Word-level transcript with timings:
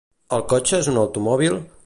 El 0.37 0.43
cotxe 0.53 0.79
és 0.79 0.89
un 0.95 0.99
automòbil? 1.03 1.61